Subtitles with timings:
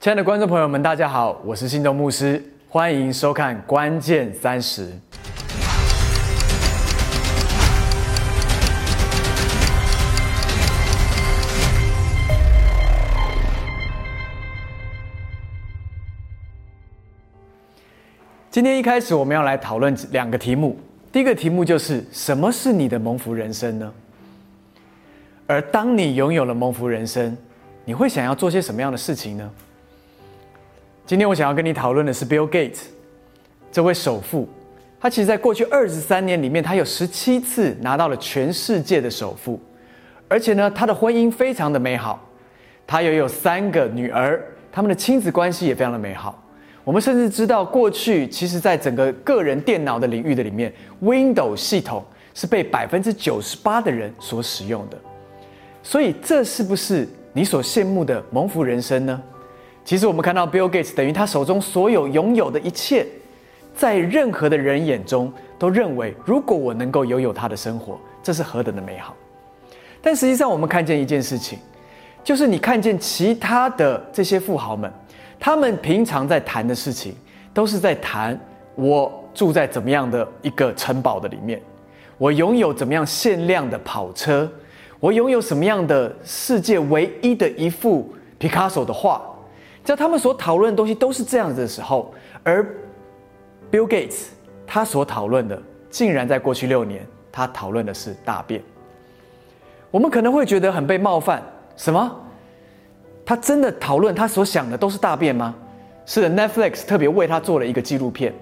[0.00, 4.86] 亲爱的观众朋友们，大家好，我是信东牧师，欢迎收看《关键三十》。
[18.50, 20.78] 今天一开始，我们要来讨论两个题目。
[21.12, 23.92] 第一个题目就是什么是你的蒙福人生呢？
[25.46, 27.36] 而当你拥有了蒙福人生，
[27.84, 29.50] 你会想要做些什么样的事情呢？
[31.10, 32.82] 今天我想要跟你讨论的是 Bill Gates
[33.72, 34.48] 这位首富。
[35.00, 39.60] 他其实在过去二十三年里面，他有十七次拿到了全世界的首富，
[40.28, 42.24] 而且呢，他的婚姻非常的美好，
[42.86, 46.40] 他也有三个女儿，他们的亲子关系也非常的美好。
[46.84, 52.04] 我们甚至知道，过去其实在整个个人电脑的领域的里面，Windows 系统
[52.34, 54.96] 是被百分之九十八的人所使用的。
[55.82, 59.20] 所以，这是不是你所羡慕的蒙福人生呢？
[59.90, 63.04] 其实，我们看到 Bill Gates 等于他手中所有拥有的一切，
[63.74, 69.16] 在任何的人眼中都认为，如果我能够拥有他的生活，这是何等的美好。
[70.00, 71.58] 但实际上，我们看见一件事情，
[72.22, 74.88] 就是你看见其他的这些富豪们。
[75.40, 77.12] 他们平常在谈的事情，
[77.52, 78.38] 都是在谈
[78.76, 81.60] 我住在怎么样的一个城堡的里面，
[82.16, 84.48] 我拥有怎么样限量的跑车，
[85.00, 89.20] 我拥有什么样的世界唯一的一幅皮卡索的画。
[89.84, 92.64] 在他们所讨论的东西都是这样子的时候，而
[93.70, 94.26] Bill Gates
[94.66, 98.62] 他所讨论的，竟然在过去六年，他讨论的是大便。
[99.90, 101.42] 我们可能会觉得很被冒犯，
[101.76, 102.16] 什么？
[103.24, 105.54] 他真的讨论他所想的都是大便吗？
[106.06, 108.34] 是的，Netflix 特别为他做了一个纪录片，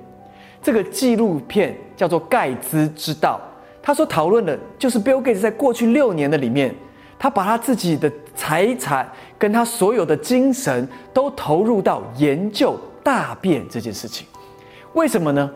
[0.63, 3.41] 这个纪录片叫做《盖茨之道》。
[3.83, 6.75] 他所讨论的就是 Bill Gates 在过去六年的里面，
[7.19, 14.27] 他把他自己的财产跟他所有的精神都投入到研究大便这件事情。
[14.93, 15.51] 为什么呢？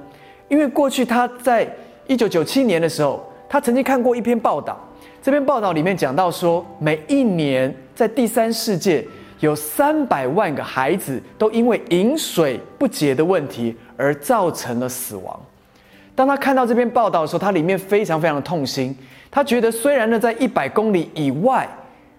[0.48, 1.66] 因为过去他在
[2.06, 4.78] 一九九七年的时候，他曾经看过一篇报道，
[5.22, 9.06] 这篇报道里面讲到说，每一年在第三世界。
[9.40, 15.36] 有三百万个孩子都因为饮水不洁的问题而造成了死亡。
[16.14, 18.96] 当他看到这篇报道的时候，他里面非常非常的痛心。
[19.32, 21.66] 他觉得，虽然呢，在一百公里以外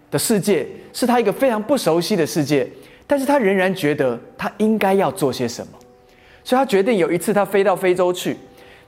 [0.09, 2.67] 的世界是他一个非常不熟悉的世界，
[3.05, 5.73] 但是他仍然觉得他应该要做些什么。
[6.43, 8.35] 所以他决定有一次，他飞到非洲去，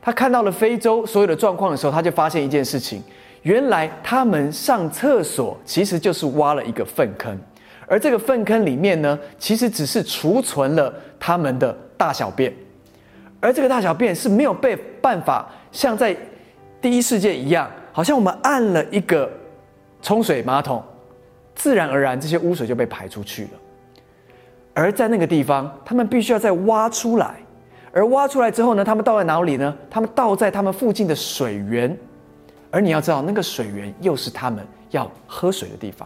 [0.02, 3.00] 他看到了非洲所有的状况的时候，他就发现一件事情：
[3.44, 7.38] 原来他们上厕所其实就是挖了一个粪坑。
[7.86, 12.52] 而这个粪坑里面呢，其实只是储存了他们的大小便，
[13.40, 16.18] 而这个大小便是没有被办法像在
[16.82, 19.32] 第一世界一样，好像我们按了一个
[20.02, 20.84] 冲水马桶，
[21.56, 23.50] 自然而然这些污水就被排出去了。
[24.74, 27.36] 而在那个地方，他们必须要再挖出来，
[27.94, 29.74] 而挖出来之后呢，他们倒在哪里呢？
[29.90, 31.98] 他们倒在他们附近的水源，
[32.70, 36.06] 而你要知道，那个水源又是他们要喝水的地方。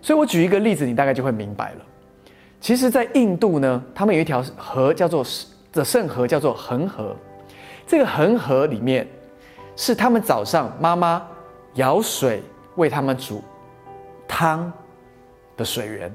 [0.00, 1.84] 所以我举一个例子，你大概就会明白了。
[2.58, 5.22] 其实，在印度呢，他们有一条河叫做
[5.74, 7.14] 的圣河，叫做恒河。
[7.86, 9.06] 这个恒河里面，
[9.76, 11.24] 是他们早上妈妈
[11.74, 12.42] 舀水
[12.74, 13.44] 为他们煮
[14.26, 14.72] 汤
[15.56, 16.12] 的水源，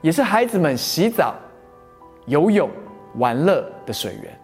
[0.00, 1.34] 也是孩子们洗澡、
[2.26, 2.70] 游泳、
[3.16, 4.38] 玩乐的水源。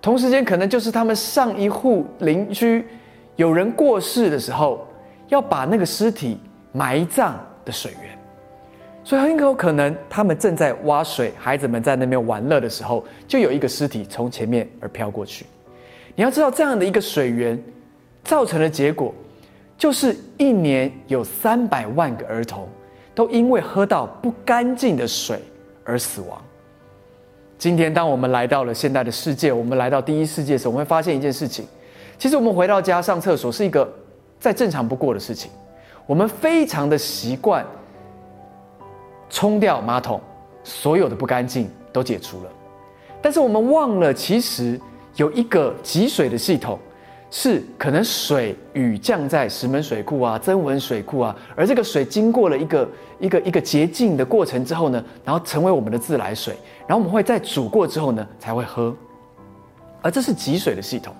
[0.00, 2.86] 同时间，可能就是他们上一户邻居
[3.34, 4.86] 有人过世的时候，
[5.26, 6.38] 要把那个尸体
[6.70, 7.36] 埋葬。
[7.66, 8.16] 的水源，
[9.02, 15.44] 所以很有可能他们正在挖水，孩子们在那边玩乐的时候，就有一个尸体从前面而飘过去。
[16.16, 17.62] 你要知道，这样的一个水源
[18.24, 19.14] 造成的结果，
[19.76, 22.66] 就是一年有三百万个儿童
[23.14, 25.38] 都因为喝到不干净的水
[25.84, 26.42] 而死亡。
[27.58, 31.66] 今天，当我们来到了现代的世界，我们来到第一世界的时候，我们会发现一件事情：
[32.18, 33.86] 其实我们回到家上厕所是一个
[34.40, 35.50] 再正常不过的事情。
[36.06, 37.66] 我们非常的习惯
[39.28, 40.18] 冲掉马桶，
[40.64, 42.50] 所有的不干净都解除了，
[43.20, 44.80] 但是我们忘了，其实
[45.16, 46.78] 有一个集水的系统，
[47.30, 56.54] 是可能水雨降在石门水库啊、增文水库啊，而这个水经过了一个一个一个洁净的过程之后呢，然后成为我们的自来水，
[56.86, 58.94] 然后我们会在煮过之后呢才会喝，
[60.02, 61.14] 而这是集水的系统，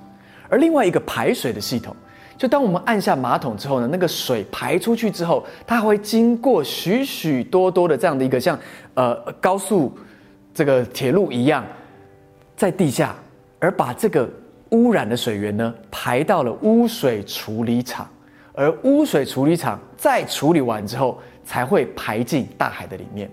[0.49, 1.97] 而另外一个排水的系统。
[2.37, 8.59] 就当我们按下马桶之后呢，那个水排出去之后，它会经过许许多多的这样的一个像
[8.93, 9.97] 呃高速
[10.53, 11.65] 这个铁路一样，
[12.55, 13.17] 在地下，
[13.59, 14.29] 而把这个
[14.71, 18.09] 污染的水源呢排到了污水处理厂，
[18.53, 23.31] 而污水处理厂再处理完之后，才会排进大海的里面。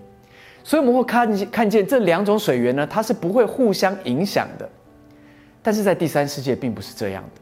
[0.62, 4.68] 所以我们会看看见这两种水源呢，它是不会互相影响的。
[5.62, 7.40] 但是在第三世界并不是这样的，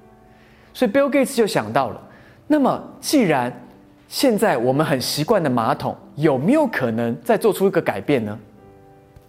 [0.73, 2.01] 所以 Bill Gates 就想到了，
[2.47, 3.53] 那么既然
[4.09, 8.39] 现在我们很习惯的马桶，有没有可能再做出一个改变呢？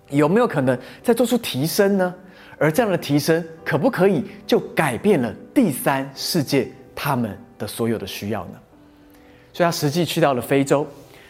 [0.09, 2.13] 有没有可能再做出提升呢？
[2.57, 8.59] 而这样的提升，可不可以就改变了第三世界他们的所有的需要呢？
[9.51, 10.87] 所以他实际去到了非洲，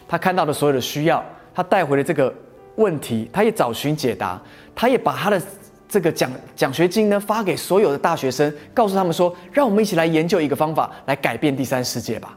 [0.08, 1.24] 他看到了所有的需要，
[1.54, 2.32] 他带回了这个
[2.76, 4.40] 问题，他也找寻解答，
[4.74, 5.42] 他也把他的
[5.88, 12.36] 这个奖奖学金呢发给所有的大学生，告诉他们说：“让我们一起来研究一个方法，来改变第三世界吧。”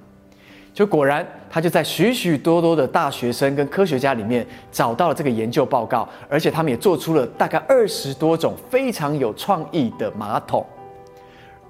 [0.78, 10.64] 就果然，他就在许许多多的大学生跟科学家里面找到了这个研究报告，而且他们也做出了大概二十多种非常有创意的马桶。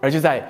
[0.01, 0.45] 而就在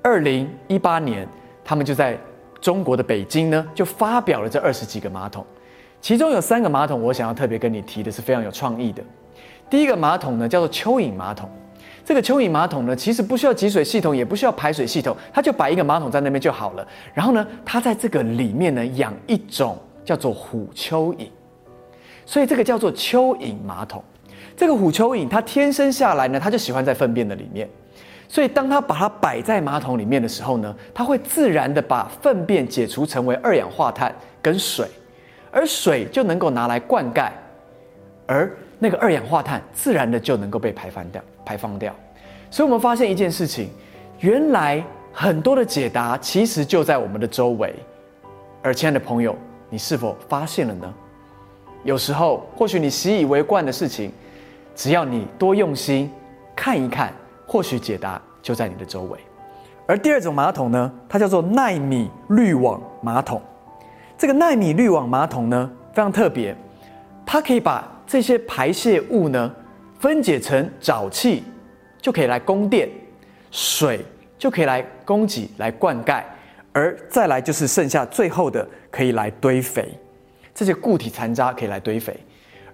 [0.00, 1.26] 二零一八年，
[1.64, 2.16] 他们就在
[2.60, 5.44] 中国的北京呢，就发表了这二十几个马桶，
[6.00, 9.02] 其中有三个马桶，我想要特别跟你提的是非常有创意的。
[9.68, 11.50] 第一个马桶呢，叫做蚯蚓马桶。
[12.06, 16.86] 这个蚯蚓马桶呢，其实不需要集水系统，也不需要排水系统，它就摆一个马桶在那边就好了。
[17.12, 21.26] 然后呢，它在这个里面呢养一种叫做虎蚯蚓，
[22.24, 24.00] 所以这个叫做蚯蚓马桶。
[24.56, 27.68] 这个虎蚯蚓它天生下来呢，它就喜欢在粪便的里面，
[28.28, 34.86] 所以当它把它摆在马桶里面的时候呢，它会自然的把粪便解除成为二氧化碳跟水，
[35.50, 37.28] 而水就能够拿来灌溉，
[38.28, 41.22] 而那个二氧化碳自然的就能够被排放掉。
[41.44, 41.94] 排放掉，
[42.50, 43.70] 所以我们发现一件事情，
[44.18, 44.82] 原来
[45.12, 47.72] 很多的解答其实就在我们的周围。
[48.64, 49.36] 而亲爱的朋友，
[49.70, 50.92] 你是否发现了呢？
[51.84, 54.10] 有时候，或许你习以为惯的事情，
[54.74, 56.10] 只要你多用心
[56.56, 57.12] 看一看，
[57.46, 59.16] 或许解答就在你的周围。
[59.86, 63.40] 而第二种马桶呢，它叫做纳米滤网马桶。
[64.18, 66.56] 这个纳米滤网马桶呢，非常特别，
[67.24, 69.54] 它可以把这些排泄物呢。
[69.98, 71.42] 分解成沼气，
[72.02, 72.86] 就可以来供电；
[73.50, 74.04] 水
[74.36, 76.22] 就可以来供给、来灌溉，
[76.70, 79.88] 而再来就是剩下最后的可以来堆肥。
[80.54, 82.14] 这些固体残渣可以来堆肥。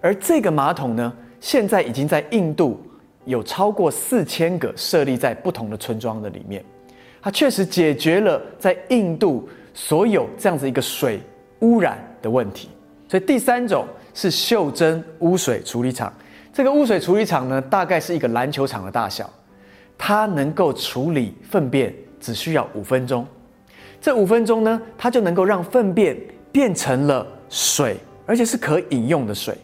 [0.00, 2.84] 而这个马桶呢，现在已经在印度
[3.25, 6.62] 有超过四千个设立在不同的村庄的里面。
[7.23, 11.20] 它确实解决了在印度所有这样子一个水
[11.61, 12.69] 污染的问题。
[13.08, 16.12] 所以第三种是袖珍污水处理厂。
[16.52, 19.28] 这个污水处理厂呢，大概是一个篮球场的大小，
[19.96, 23.26] 它能够处理粪便只需要五分钟。
[24.00, 26.16] 这五分钟呢，它就能够让粪便
[26.50, 29.56] 变成了水，而且是可饮用的水。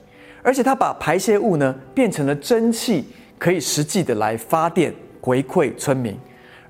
[0.42, 3.04] 而且它把排泄物呢变成了蒸汽，
[3.36, 6.16] 可以实际的来发电回馈村民。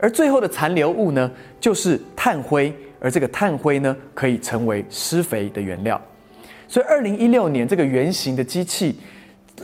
[0.01, 1.31] 而最后的残留物呢，
[1.61, 6.01] 就是炭灰，而这个炭灰呢，可以成为施肥的原料。
[6.69, 8.95] 所以，二零一六年这个圆形的机器。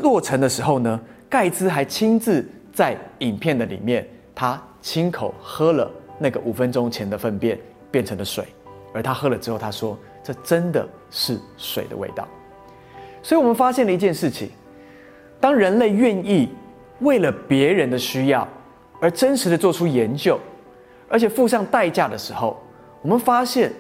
[0.02, 4.04] 落成的时候呢，盖茨还亲自在影片的里面，
[4.34, 7.56] 他亲口喝了那个五分钟前的粪便
[7.92, 8.44] 变成的水，
[8.92, 12.26] 而他喝了之后，他说：“这真的是水的味道。”
[13.22, 14.50] 所以，我们发现了一件事情：
[15.38, 16.48] 当人类愿意
[16.98, 18.48] 为了别人的需要
[19.00, 20.36] 而真实的做出研究，
[21.08, 22.60] 而且付上代价的时候，
[23.00, 23.72] 我们发现，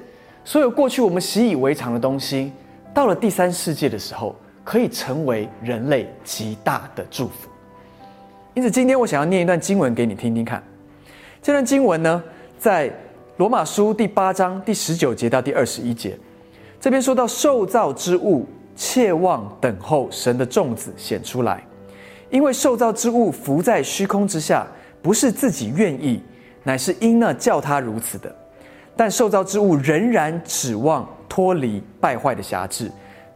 [0.44, 2.52] 所有过去我们习以为常的东西，
[2.94, 4.34] 到了第三世界的时候。
[4.64, 7.50] 可以成为人类极大的祝福。
[8.54, 10.64] 因此，今天我想要念一段经文给你听听看。
[11.42, 12.24] 这段经文呢，
[12.58, 12.90] 在
[13.36, 16.18] 罗马书第八章第十九节到第二十一节，
[16.80, 21.62] 这边说到受造之物切望等候神的众子显出来，
[22.30, 24.66] 因为受造之物浮在虚空之下，
[25.02, 26.22] 不是自己愿意，
[26.62, 28.34] 乃是因那叫他如此的。
[28.96, 32.88] 但受造之物仍然指望脱离败坏的辖制。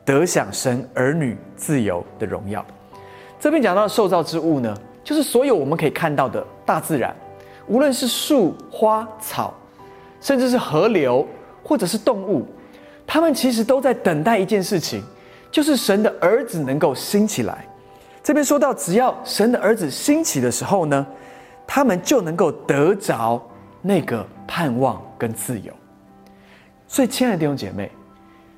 [0.05, 2.65] 得享神儿女自由的荣耀。
[3.39, 4.75] 这边讲到受造之物呢，
[5.05, 7.15] 就是所有我们可以看到的大自然，
[7.67, 9.53] 无论是树、花、草，
[10.19, 11.27] 甚至是河流，
[11.63, 12.47] 或者是动物，
[13.07, 15.03] 他们其实都在等待一件事情，
[15.51, 17.67] 就是神的儿子能够兴起来。
[18.23, 21.07] 这边说到，只要神的儿子兴起的时候呢，
[21.67, 23.39] 他们就能够得着
[23.83, 25.71] 那个盼望跟自由。
[26.91, 27.91] 所以，亲爱的弟兄姐妹，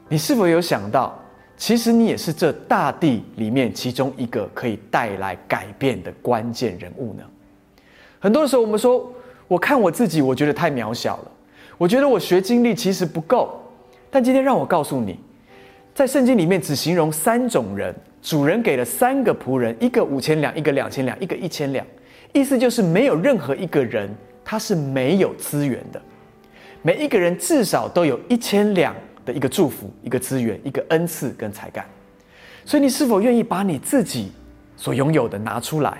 [0.08, 1.18] 你是否有想到？
[1.56, 7.24] 其实你也是这大地里面其中一个可以带来改变的关键人物呢。
[8.18, 9.12] 很多时候，我们说，
[9.48, 11.30] 我看我自己，我觉得太渺小了，
[11.76, 13.60] 我觉得我学经历其实不够。
[14.10, 15.18] 但今天让我告诉你，
[15.94, 21.84] 在圣经里面只形容三种人，主人给了三个仆人，一个五千两，一个两千两，一个一千两，
[22.32, 24.08] 意思就是没有任何一个人
[24.42, 26.00] 他是没有资源的，
[26.82, 28.94] 每一个人至少都有一千两。
[29.22, 31.84] 的一个祝福，一个资源，一个恩赐跟才干，
[32.64, 34.32] 所以，你是否愿意把你自己
[34.78, 35.98] 所拥有的拿出来？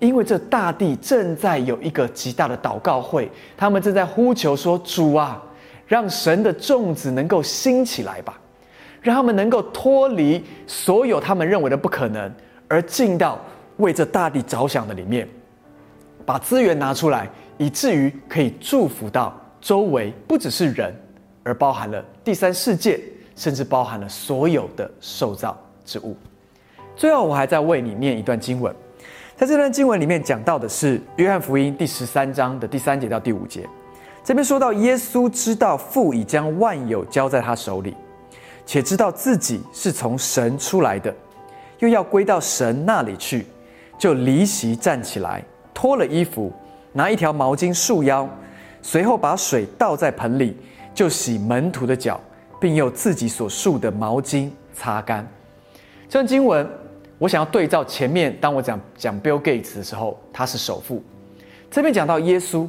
[0.00, 5.40] 因为这大地正在有一个极大的祷告会，他们正在呼求说：“主啊，
[5.86, 8.36] 让神的种子能够兴起来吧，
[9.00, 12.30] 让他们能够脱离所有他们认为的不可能，
[12.66, 13.38] 而进到
[13.76, 15.28] 为这大地着想的里面，
[16.26, 20.94] 把资源拿出来，以至于可以祝福到周围，不只是人，
[21.42, 23.00] 而包含了第三世界，
[23.36, 26.16] 甚至包含了所有的受造之物。”
[26.96, 28.74] 最后，我还在为你念一段经文。
[29.36, 33.66] 在这段经文里面讲到的是约翰福音第十三章的第三节到第五节，
[34.22, 37.96] 这边说到耶稣知道父已将万有交在他手里，
[38.66, 41.14] 且知道自己是从神出来的，
[41.78, 43.46] 又要归到神那里去，
[43.98, 46.52] 就离席站起来，脱了衣服，
[46.92, 48.28] 拿一条毛巾束腰，
[48.82, 50.56] 随后把水倒在盆里，
[50.94, 52.20] 就洗门徒的脚，
[52.60, 55.26] 并用自己所束的毛巾擦干。
[56.08, 56.68] 这段经文。
[57.18, 61.02] 我想要对照前面，当我讲讲 Bill Gates 的时候，他是首富。
[61.70, 62.66] 这边讲到耶稣，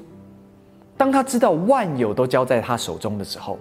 [0.97, 3.57] 当他知道万有都交在他手中的时候，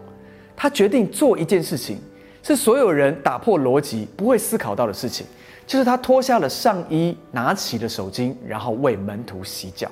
[0.57, 2.01] 他决定做一件事情，
[2.43, 5.25] 是所有人打破逻辑不会思考到的事情，
[5.65, 9.89] 就是他脱下了上衣，拿起了手巾，然后为门徒洗脚。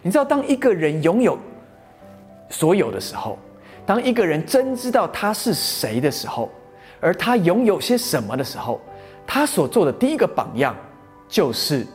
[0.00, 1.36] 你知道，当一个人拥有
[2.48, 3.38] 所有的时候，
[3.84, 6.50] 当一个人真知道他是谁的时候，
[7.00, 8.80] 而他拥有些什么的时候。
[9.26, 10.76] 他所做的第一个榜样，
[11.26, 11.86] 就是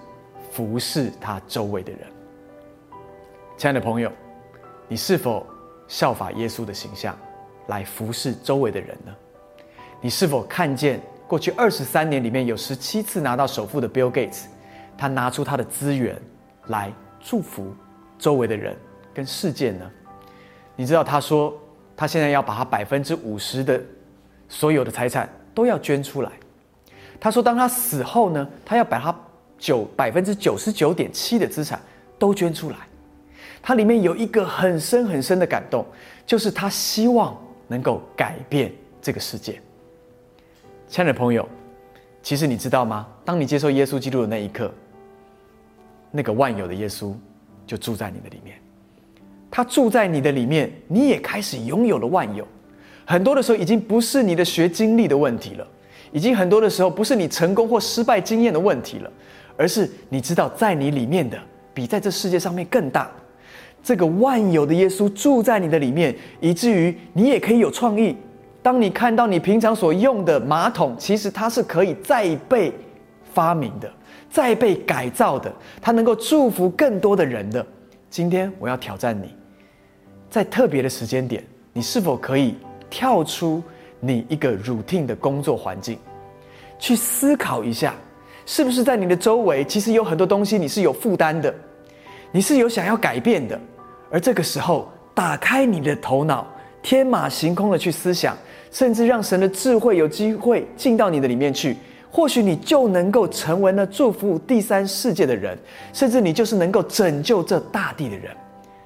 [0.52, 2.02] 服侍他周围的人。
[3.56, 4.12] 亲爱的朋友，
[4.88, 5.46] 你是否
[5.88, 7.16] 效法耶稣的形象，
[7.68, 9.16] 来服侍周围的人呢？
[10.02, 14.46] 你是否看见过去二十三年里面有十七次拿到首富的 Bill Gates，
[14.98, 16.20] 他拿出他的资源
[16.66, 17.76] 来祝福
[18.18, 18.76] 周围的人
[19.14, 19.92] 跟世界呢？
[20.80, 21.54] 你知道他说
[21.94, 23.84] 他现在要把他百分之五十的
[24.48, 26.32] 所有的财产都要捐出来。
[27.20, 29.14] 他说：“当他死后呢，他要把他
[29.58, 31.82] 九百分之九十九点七的资产
[32.18, 32.78] 都捐出来。
[33.62, 35.86] 他里面有一个很深很深的感动，
[36.26, 38.72] 就是他希望能够改变
[39.02, 39.62] 这个世界。
[40.88, 41.46] 亲爱的朋友，
[42.24, 43.06] 其实你知道吗？
[43.26, 44.74] 当你接受耶稣基督的那一刻，
[46.10, 47.14] 那个万有的耶稣
[47.68, 48.58] 就住在你的里面。
[49.52, 52.48] 他住在你的里面，你也开始拥有了万有。
[53.06, 55.68] 很多的时候，已经不是你的学经历的问题了。”
[56.12, 59.12] 已经很多的时候，不是你成功或失败经验的问题了，
[59.56, 61.38] 而是你知道在你里面的
[61.72, 63.12] 比在这世界上面更大。
[63.84, 68.18] 这个万有的耶稣住在你的里面，以至于你也可以有创意。
[68.64, 72.74] 当你看到你平常所用的马桶，其实它是可以再被
[73.32, 73.88] 发明的、
[74.32, 77.64] 再被改造的，它能够祝福更多的人的。
[78.10, 79.32] 今天我要挑战你，
[80.30, 81.44] 在特别的时间点，
[81.74, 82.56] 你是否可以
[82.90, 83.62] 跳出？
[84.02, 86.00] 你一个 routine 的工作环境，
[86.80, 87.94] 去思考一下，
[88.46, 91.54] 是不是在你的周围，其实有很多东西你是有负担的，
[92.32, 93.60] 你是有想要改变的，
[94.10, 96.48] 而这个时候，打开你的头脑，
[96.82, 98.38] 天马行空的去思想，
[98.72, 101.76] 甚至让神的智慧有机会进到你的里面去，
[102.10, 105.60] 或许你就能够成为了祝福第三世界的人，
[105.92, 108.34] 甚至你就是能够拯救这大地的人。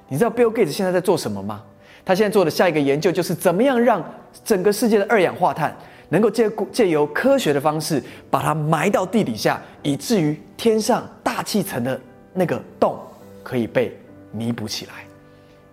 [0.08, 1.62] 你知道 Bill Gates 现在在做什么吗？
[2.04, 4.04] 他现在做的下一个研究就是怎么样让
[4.44, 5.74] 整个世界的二氧化碳
[6.10, 11.98] 能够借借由科学的方式把它埋到地底下，以至于天上大气层的
[12.34, 12.98] 那个洞
[13.42, 13.96] 可以被
[14.30, 14.92] 弥补起来，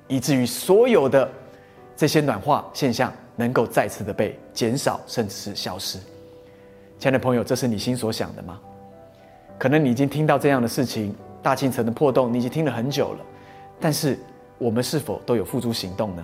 [0.08, 1.30] 以至于所有的
[1.98, 5.98] 这些暖化现象能够再次的被减少，甚至是消失。
[6.98, 8.58] 亲爱的朋友，这是你心所想的吗？
[9.60, 13.20] 可能你已经听到这样的事情，大气层的破洞，你已经听了很久了，
[13.82, 14.18] 但是。
[14.64, 16.24] 我们是否都有付诸行动呢？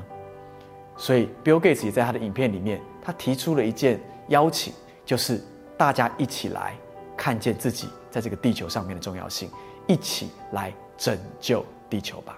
[0.96, 4.72] 所以，Bill Gates 也在他的影片里面，他提出了一件邀请，
[5.04, 5.42] 就是
[5.76, 6.76] 大家一起来
[7.18, 9.50] 看见自己在这个地球上面的重要性，
[9.88, 12.38] 一起来拯救地球吧。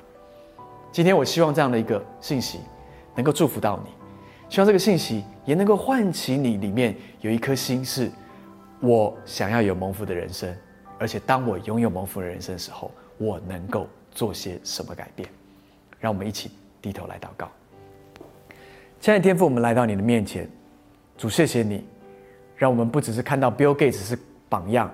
[0.90, 2.62] 今天，我希望这样的一个信息
[3.14, 3.92] 能够祝福到你，
[4.48, 8.10] 希望这个信息也能够唤起你里面有一颗心，是
[8.80, 10.56] 我想要有蒙福的人生，
[10.98, 13.86] 而且当我拥有蒙福的人生的时候，我能够
[14.20, 15.30] 做些什么改变。
[15.98, 17.50] 让我们一起低头来祷告。
[19.00, 20.46] 亲爱的天父，我们来到你的面前，
[21.18, 21.86] 主，谢谢你，
[22.58, 24.92] 让我们不只是看到 Bill Gates 是榜样，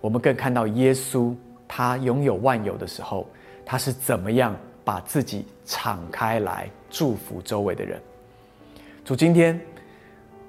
[0.00, 1.34] 我们更看到耶稣，
[1.66, 3.28] 他拥有万有的时候，
[3.64, 4.54] 他是怎么样
[4.84, 8.00] 把自己敞开来祝福周围的人。
[9.04, 9.60] 主，今天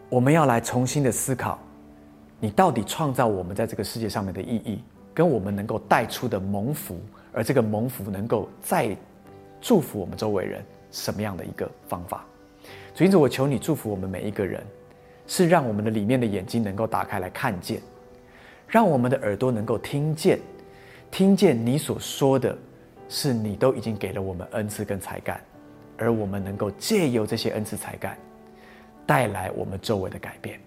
[0.07, 1.57] 我们要来重新的思考，
[2.39, 4.83] 你到底创造我们在这个世界上面的意义，
[5.13, 6.99] 跟我们能够带出的蒙福，
[7.39, 8.93] 而这个蒙福能够再。
[9.61, 12.23] 祝福我们周围人什么样的一个方法？
[12.95, 14.63] 主因此，我求你祝福我们每一个人，
[15.27, 17.81] 是让我们的里面的眼睛能够打开来看见，
[18.69, 20.39] 让我们的耳朵能够听见，
[21.11, 22.57] 听见你所说的，
[23.09, 25.41] 是你都已经给了我们恩赐跟才干，
[25.97, 28.17] 而我们能够借由这些恩赐才干，
[29.05, 30.57] 带来我们周围的改变。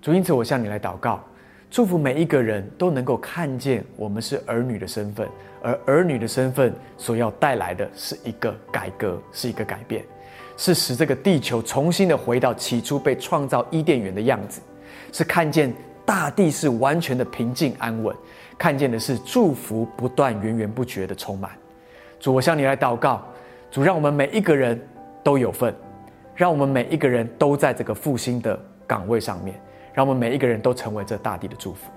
[0.00, 1.22] 主，因此我向你来祷告，
[1.70, 5.28] 祝福每一个人都能够看见我们是儿女的身份，
[5.62, 10.04] 而儿女的身份所要带来的是一个改革，是一个改变。
[10.56, 14.62] 是使这个地球重新的回到起初被创造伊甸园的样子，
[15.12, 15.70] 是看见
[16.06, 18.16] 大地是完全的平静安稳，
[18.56, 21.50] 看见的是祝福不断源源不绝的充满。
[22.18, 23.22] 主，我向你来祷告，
[23.70, 24.80] 主让我们每一个人
[25.22, 25.74] 都有份，
[26.34, 29.60] 让我们每一个人都在这个复兴的岗位上面，
[29.96, 31.90] 让我们每一个人都成为这大地的祝福。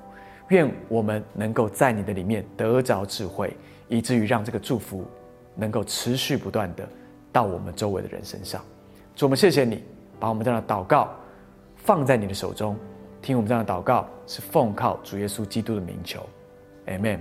[0.48, 3.53] 愿我们能够在你的里面得着智慧，
[3.89, 5.06] 以至于让这个祝福
[5.53, 6.88] 能够持续不断的。
[7.32, 8.60] 到我们周围的人身上，
[9.15, 9.84] 主，我们谢谢你，
[10.20, 11.10] 把我们这样的祷告
[11.75, 12.75] 放在你的手中，
[13.22, 16.27] 听我们这样的祷告是奉靠主耶稣基督的名求
[16.88, 17.20] ，Amen。